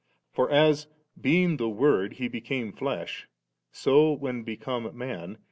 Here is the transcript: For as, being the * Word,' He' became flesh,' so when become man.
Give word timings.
For 0.31 0.49
as, 0.49 0.87
being 1.29 1.57
the 1.57 1.69
* 1.69 1.69
Word,' 1.69 2.13
He' 2.13 2.27
became 2.27 2.71
flesh,' 2.71 3.27
so 3.71 4.11
when 4.11 4.41
become 4.41 4.97
man. 4.97 5.37